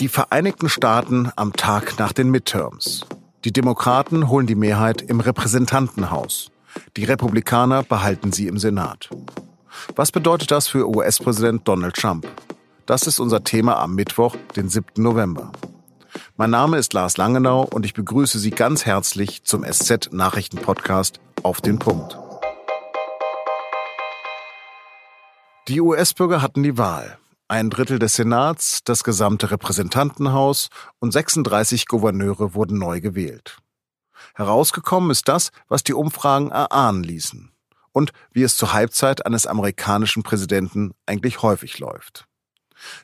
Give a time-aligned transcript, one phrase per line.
[0.00, 3.04] Die Vereinigten Staaten am Tag nach den Midterms.
[3.44, 6.50] Die Demokraten holen die Mehrheit im Repräsentantenhaus.
[6.96, 9.10] Die Republikaner behalten sie im Senat.
[9.96, 12.26] Was bedeutet das für US-Präsident Donald Trump?
[12.86, 15.02] Das ist unser Thema am Mittwoch, den 7.
[15.02, 15.52] November.
[16.38, 21.78] Mein Name ist Lars Langenau und ich begrüße Sie ganz herzlich zum SZ-Nachrichten-Podcast auf den
[21.78, 22.16] Punkt.
[25.68, 27.19] Die US-Bürger hatten die Wahl.
[27.50, 30.68] Ein Drittel des Senats, das gesamte Repräsentantenhaus
[31.00, 33.58] und 36 Gouverneure wurden neu gewählt.
[34.36, 37.50] Herausgekommen ist das, was die Umfragen erahnen ließen
[37.90, 42.26] und wie es zur Halbzeit eines amerikanischen Präsidenten eigentlich häufig läuft.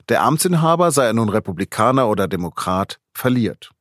[0.07, 3.71] Der Amtsinhaber, sei er nun Republikaner oder Demokrat, verliert.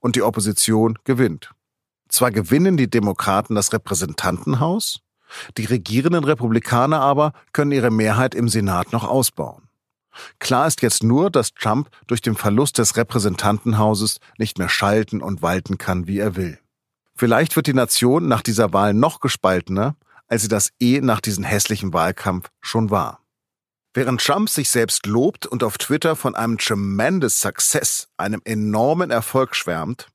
[0.00, 1.50] Und die Opposition gewinnt.
[2.08, 5.00] Zwar gewinnen die Demokraten das Repräsentantenhaus,
[5.58, 9.67] die regierenden Republikaner aber können ihre Mehrheit im Senat noch ausbauen.
[10.38, 15.42] Klar ist jetzt nur, dass Trump durch den Verlust des Repräsentantenhauses nicht mehr schalten und
[15.42, 16.58] walten kann, wie er will.
[17.14, 19.96] Vielleicht wird die Nation nach dieser Wahl noch gespaltener,
[20.28, 23.22] als sie das eh nach diesem hässlichen Wahlkampf schon war.
[23.94, 29.56] Während Trump sich selbst lobt und auf Twitter von einem tremendous Success, einem enormen Erfolg
[29.56, 30.08] schwärmt,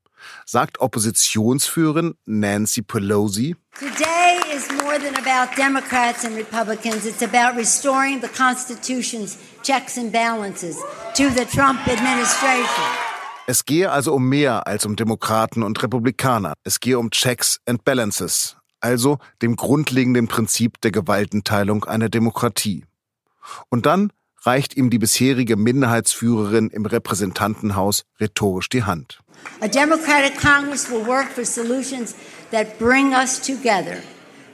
[0.46, 7.06] sagt Oppositionsführerin Nancy Pelosi, Today is more than about Democrats and Republicans.
[7.06, 10.78] It's about restoring the Constitution's checks and balances
[11.16, 12.84] to the Trump administration.
[13.46, 16.54] Es gehe also um mehr als um Demokraten und Republikaner.
[16.64, 22.86] Es gehe um Checks and Balances, also dem grundlegenden Prinzip der Gewaltenteilung einer Demokratie.
[23.70, 24.14] Und dann
[24.46, 29.20] reicht ihm die bisherige Minderheitsführerin im Repräsentantenhaus rhetorisch die Hand.
[29.62, 32.16] A Democratic Congress will work for solutions
[32.52, 33.98] that bring us together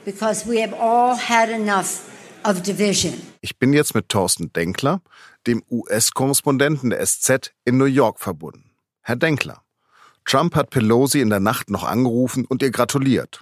[0.04, 2.00] because we have all had enough
[2.44, 3.14] of division.
[3.40, 5.00] Ich bin jetzt mit Thorsten Denkler,
[5.46, 8.70] dem US-Korrespondenten der SZ in New York verbunden.
[9.02, 9.62] Herr Denkler,
[10.24, 13.40] Trump hat Pelosi in der Nacht noch angerufen und ihr gratuliert.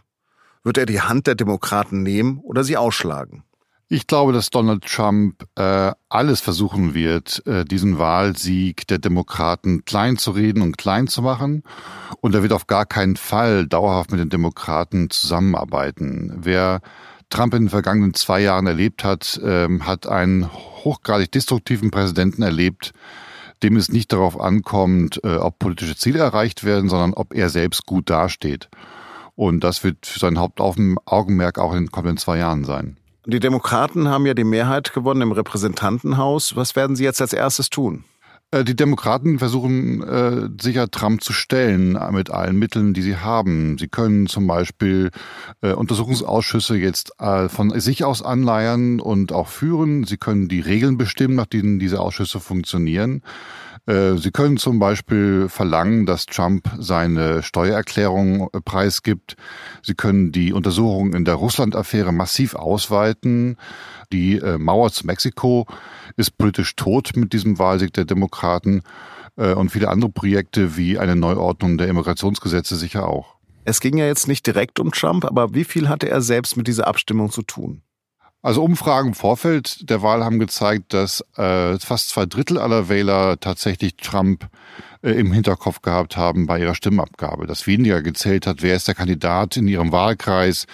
[0.62, 3.44] Wird er die Hand der Demokraten nehmen oder sie ausschlagen?
[3.90, 10.18] Ich glaube, dass Donald Trump äh, alles versuchen wird, äh, diesen Wahlsieg der Demokraten klein
[10.18, 11.62] zu reden und klein zu machen.
[12.20, 16.34] Und er wird auf gar keinen Fall dauerhaft mit den Demokraten zusammenarbeiten.
[16.36, 16.82] Wer
[17.30, 22.92] Trump in den vergangenen zwei Jahren erlebt hat, ähm, hat einen hochgradig destruktiven Präsidenten erlebt,
[23.62, 27.86] dem es nicht darauf ankommt, äh, ob politische Ziele erreicht werden, sondern ob er selbst
[27.86, 28.68] gut dasteht.
[29.34, 32.98] Und das wird sein Hauptaugenmerk auch in den kommenden zwei Jahren sein.
[33.30, 36.56] Die Demokraten haben ja die Mehrheit gewonnen im Repräsentantenhaus.
[36.56, 38.04] Was werden sie jetzt als erstes tun?
[38.50, 43.76] Äh, die Demokraten versuchen äh, sicher Trump zu stellen mit allen Mitteln, die sie haben.
[43.78, 45.10] Sie können zum Beispiel
[45.60, 50.04] äh, Untersuchungsausschüsse jetzt äh, von sich aus anleiern und auch führen.
[50.04, 53.22] Sie können die Regeln bestimmen, nach denen diese Ausschüsse funktionieren.
[53.88, 59.36] Äh, Sie können zum Beispiel verlangen, dass Trump seine Steuererklärung äh, preisgibt.
[59.82, 63.56] Sie können die Untersuchungen in der Russland-Affäre massiv ausweiten.
[64.12, 65.66] Die äh, Mauer zu Mexiko
[66.16, 68.82] ist politisch tot mit diesem Wahlsieg der Demokraten
[69.36, 73.36] und viele andere Projekte wie eine Neuordnung der Immigrationsgesetze sicher auch.
[73.64, 76.66] Es ging ja jetzt nicht direkt um Trump, aber wie viel hatte er selbst mit
[76.66, 77.82] dieser Abstimmung zu tun?
[78.40, 83.38] Also Umfragen im Vorfeld der Wahl haben gezeigt, dass äh, fast zwei Drittel aller Wähler
[83.40, 84.48] tatsächlich Trump
[85.02, 87.46] äh, im Hinterkopf gehabt haben bei ihrer Stimmabgabe.
[87.46, 90.66] Dass weniger gezählt hat, wer ist der Kandidat in ihrem Wahlkreis,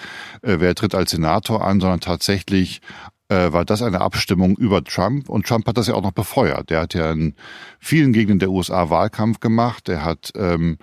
[0.43, 2.81] äh, wer tritt als Senator an, sondern tatsächlich
[3.29, 5.29] äh, war das eine Abstimmung über Trump.
[5.29, 6.69] Und Trump hat das ja auch noch befeuert.
[6.69, 7.35] Der hat ja in
[7.79, 9.89] vielen Gegenden der USA Wahlkampf gemacht.
[9.89, 10.77] Er hat ähm,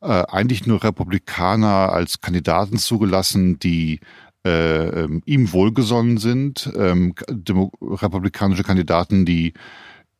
[0.00, 4.00] äh, eigentlich nur Republikaner als Kandidaten zugelassen, die
[4.46, 7.14] äh, ähm, ihm wohlgesonnen sind, ähm,
[7.82, 9.54] republikanische Kandidaten, die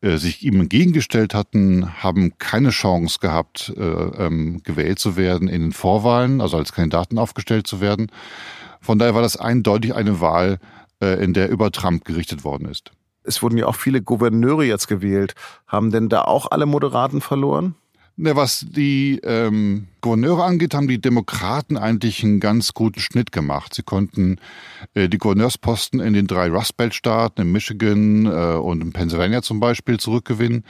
[0.00, 5.62] äh, sich ihm entgegengestellt hatten, haben keine Chance gehabt, äh, ähm, gewählt zu werden in
[5.62, 8.08] den Vorwahlen, also als Kandidaten aufgestellt zu werden.
[8.80, 10.58] Von daher war das eindeutig eine Wahl,
[11.02, 12.92] äh, in der über Trump gerichtet worden ist.
[13.22, 15.34] Es wurden ja auch viele Gouverneure jetzt gewählt.
[15.66, 17.74] Haben denn da auch alle Moderaten verloren?
[18.18, 23.74] Ne, was die ähm, Gouverneure angeht, haben die Demokraten eigentlich einen ganz guten Schnitt gemacht.
[23.74, 24.38] Sie konnten
[24.94, 29.60] äh, die Gouverneursposten in den drei Rust Belt-Staaten, in Michigan äh, und in Pennsylvania zum
[29.60, 30.64] Beispiel, zurückgewinnen.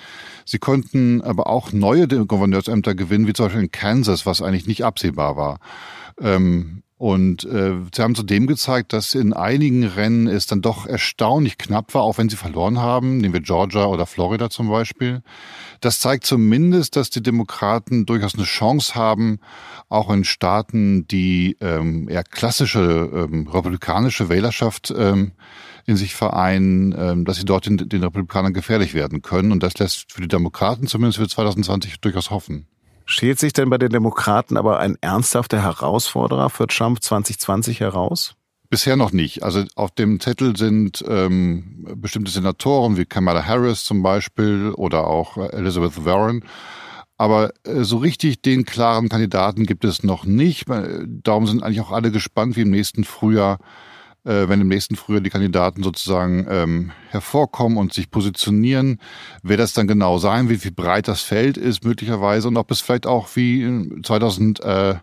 [0.45, 4.85] Sie konnten aber auch neue Gouverneursämter gewinnen, wie zum Beispiel in Kansas, was eigentlich nicht
[4.85, 5.61] absehbar war.
[6.21, 11.59] Ähm, und äh, sie haben zudem gezeigt, dass in einigen Rennen es dann doch erstaunlich
[11.59, 13.19] knapp war, auch wenn sie verloren haben.
[13.19, 15.23] Nehmen wir Georgia oder Florida zum Beispiel.
[15.83, 19.41] Das zeigt zumindest, dass die Demokraten durchaus eine Chance haben,
[19.91, 25.33] auch in Staaten, die ähm, eher klassische ähm, republikanische Wählerschaft ähm,
[25.85, 29.53] in sich vereinen, ähm, dass sie dort den, den Republikanern gefährlich werden können.
[29.53, 32.67] Und das lässt für die Demokraten zumindest für 2020 durchaus hoffen.
[33.07, 38.35] Schält sich denn bei den Demokraten aber ein ernsthafter Herausforderer für Trump 2020 heraus?
[38.69, 39.45] Bisher noch nicht.
[39.45, 45.37] Also auf dem Zettel sind ähm, bestimmte Senatoren wie Kamala Harris zum Beispiel oder auch
[45.37, 46.45] Elizabeth Warren.
[47.17, 50.67] Aber äh, so richtig den klaren Kandidaten gibt es noch nicht.
[50.69, 53.59] Darum sind eigentlich auch alle gespannt, wie im nächsten Frühjahr
[54.27, 59.01] äh, wenn im nächsten Frühjahr die Kandidaten sozusagen ähm, hervorkommen und sich positionieren,
[59.43, 62.81] wer das dann genau sein wird, wie breit das Feld ist möglicherweise und ob es
[62.81, 65.01] vielleicht auch wie 2008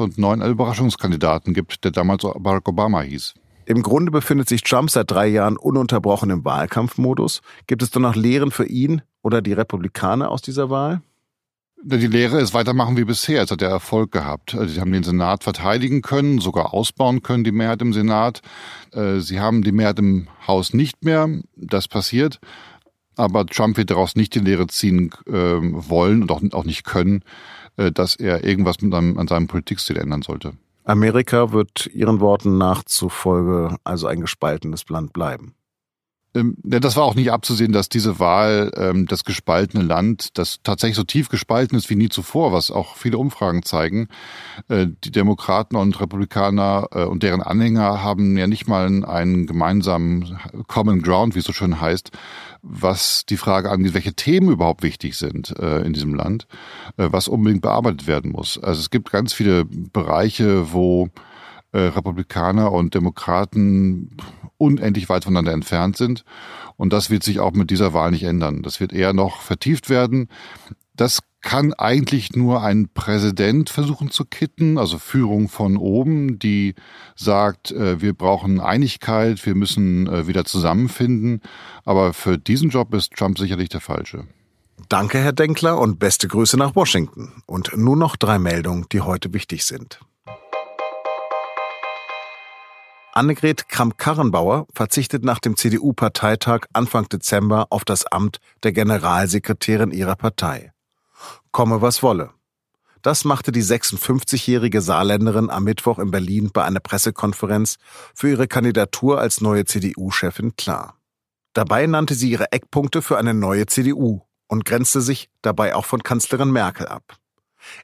[0.00, 3.34] und 2009 einen Überraschungskandidaten gibt, der damals Barack Obama hieß.
[3.66, 7.42] Im Grunde befindet sich Trump seit drei Jahren ununterbrochen im Wahlkampfmodus.
[7.66, 11.02] Gibt es doch noch Lehren für ihn oder die Republikaner aus dieser Wahl?
[11.82, 13.42] Die Lehre ist weitermachen wie bisher.
[13.42, 14.56] Es hat ja Erfolg gehabt.
[14.66, 18.42] Sie haben den Senat verteidigen können, sogar ausbauen können, die Mehrheit im Senat.
[18.92, 21.28] Äh, sie haben die Mehrheit im Haus nicht mehr.
[21.56, 22.40] Das passiert.
[23.16, 27.22] Aber Trump wird daraus nicht die Lehre ziehen ähm, wollen und auch nicht können,
[27.76, 30.52] äh, dass er irgendwas einem, an seinem Politikstil ändern sollte.
[30.84, 35.54] Amerika wird Ihren Worten nach zufolge also ein gespaltenes Land bleiben.
[36.34, 40.96] Ähm, das war auch nicht abzusehen, dass diese Wahl ähm, das gespaltene Land, das tatsächlich
[40.96, 44.08] so tief gespalten ist wie nie zuvor, was auch viele Umfragen zeigen.
[44.68, 50.38] Äh, die Demokraten und Republikaner äh, und deren Anhänger haben ja nicht mal einen gemeinsamen
[50.66, 52.10] Common Ground, wie es so schön heißt,
[52.62, 56.46] was die Frage angeht, welche Themen überhaupt wichtig sind äh, in diesem Land,
[56.96, 58.58] äh, was unbedingt bearbeitet werden muss.
[58.62, 61.08] Also es gibt ganz viele Bereiche, wo
[61.72, 64.16] äh, Republikaner und Demokraten
[64.56, 66.24] unendlich weit voneinander entfernt sind.
[66.76, 68.62] Und das wird sich auch mit dieser Wahl nicht ändern.
[68.62, 70.28] Das wird eher noch vertieft werden.
[70.94, 76.74] Das kann eigentlich nur ein Präsident versuchen zu kitten, also Führung von oben, die
[77.14, 81.40] sagt, äh, wir brauchen Einigkeit, wir müssen äh, wieder zusammenfinden.
[81.84, 84.26] Aber für diesen Job ist Trump sicherlich der falsche.
[84.88, 87.42] Danke, Herr Denkler, und beste Grüße nach Washington.
[87.46, 90.00] Und nur noch drei Meldungen, die heute wichtig sind.
[93.18, 100.72] Annegret Kramp-Karrenbauer verzichtet nach dem CDU-Parteitag Anfang Dezember auf das Amt der Generalsekretärin ihrer Partei.
[101.50, 102.30] Komme was wolle.
[103.02, 107.78] Das machte die 56-jährige Saarländerin am Mittwoch in Berlin bei einer Pressekonferenz
[108.14, 110.96] für ihre Kandidatur als neue CDU-Chefin klar.
[111.54, 116.04] Dabei nannte sie ihre Eckpunkte für eine neue CDU und grenzte sich dabei auch von
[116.04, 117.18] Kanzlerin Merkel ab.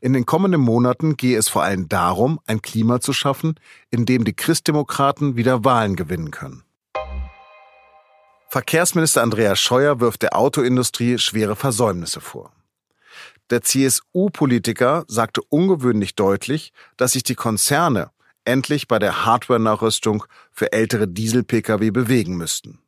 [0.01, 3.59] In den kommenden Monaten gehe es vor allem darum, ein Klima zu schaffen,
[3.91, 6.65] in dem die Christdemokraten wieder Wahlen gewinnen können.
[8.49, 12.53] Verkehrsminister Andreas Scheuer wirft der Autoindustrie schwere Versäumnisse vor.
[13.51, 18.11] Der CSU-Politiker sagte ungewöhnlich deutlich, dass sich die Konzerne
[18.45, 22.79] endlich bei der Hardware-Nachrüstung für ältere Diesel-Pkw bewegen müssten.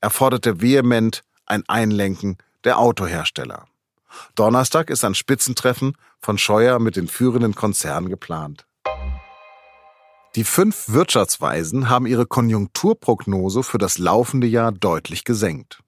[0.00, 3.66] Er forderte vehement ein Einlenken der Autohersteller.
[4.34, 8.66] Donnerstag ist ein Spitzentreffen von Scheuer mit den führenden Konzernen geplant.
[10.34, 15.80] Die fünf Wirtschaftsweisen haben ihre Konjunkturprognose für das laufende Jahr deutlich gesenkt.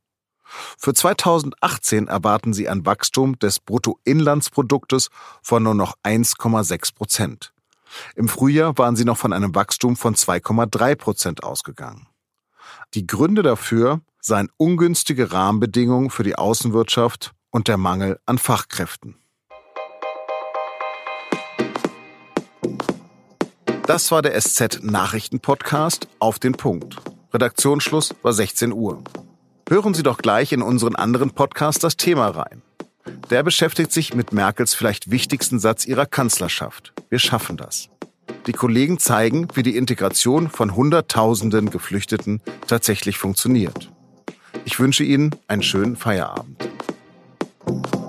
[0.79, 5.09] Für 2018 erwarten sie ein Wachstum des Bruttoinlandsproduktes
[5.43, 7.55] von nur noch 1,6 Prozent.
[8.17, 12.09] Im Frühjahr waren sie noch von einem Wachstum von 2,3 Prozent ausgegangen.
[12.95, 19.15] Die Gründe dafür seien ungünstige Rahmenbedingungen für die Außenwirtschaft und der Mangel an Fachkräften.
[23.87, 26.97] Das war der SZ Nachrichten Podcast auf den Punkt.
[27.33, 29.05] Redaktionsschluss war 16 Uhr.
[29.69, 32.63] Hören Sie doch gleich in unseren anderen Podcast das Thema rein.
[33.31, 36.93] Der beschäftigt sich mit Merkels vielleicht wichtigsten Satz ihrer Kanzlerschaft.
[37.09, 37.89] Wir schaffen das.
[38.49, 43.93] Die Kollegen zeigen, wie die Integration von Hunderttausenden Geflüchteten tatsächlich funktioniert.
[44.65, 46.65] Ich wünsche Ihnen einen schönen Feierabend.
[47.67, 48.04] Thank you.